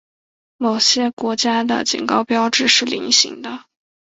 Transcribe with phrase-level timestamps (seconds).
[0.57, 3.65] 某些国家的警告标志是菱形的。